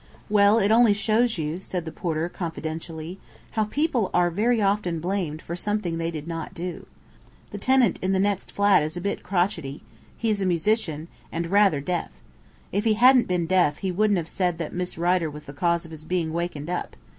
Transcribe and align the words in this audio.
"Well, 0.31 0.57
it 0.57 0.71
only 0.71 0.93
shows 0.93 1.37
you," 1.37 1.59
said 1.59 1.85
the 1.85 1.91
porter 1.91 2.27
confidentially, 2.27 3.19
"how 3.51 3.65
people 3.65 4.09
are 4.15 4.31
very 4.31 4.59
often 4.59 4.99
blamed 4.99 5.43
for 5.43 5.55
something 5.55 5.99
they 5.99 6.09
did 6.09 6.27
not 6.27 6.55
do. 6.55 6.87
The 7.51 7.59
tenant 7.59 7.99
in 8.01 8.11
the 8.11 8.17
next 8.19 8.51
flat 8.51 8.81
is 8.81 8.97
a 8.97 8.99
bit 9.01 9.21
crotchety; 9.21 9.83
he's 10.17 10.41
a 10.41 10.45
musician, 10.47 11.07
and 11.31 11.51
rather 11.51 11.81
deaf. 11.81 12.09
If 12.71 12.83
he 12.83 12.95
hadn't 12.95 13.27
been 13.27 13.45
deaf, 13.45 13.77
he 13.77 13.91
wouldn't 13.91 14.17
have 14.17 14.27
said 14.27 14.57
that 14.57 14.73
Miss 14.73 14.97
Rider 14.97 15.29
was 15.29 15.43
the 15.43 15.53
cause 15.53 15.85
of 15.85 15.91
his 15.91 16.03
being 16.03 16.33
wakened 16.33 16.71
up. 16.71 16.95